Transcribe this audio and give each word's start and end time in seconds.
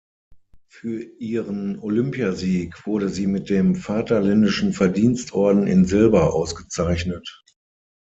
Für 0.67 0.99
ihren 1.19 1.77
Olympiasieg 1.77 2.87
wurde 2.87 3.07
sie 3.09 3.27
mit 3.27 3.51
dem 3.51 3.75
Vaterländischen 3.75 4.73
Verdienstorden 4.73 5.67
in 5.67 5.85
Silber 5.85 6.33
ausgezeichnet. 6.33 7.43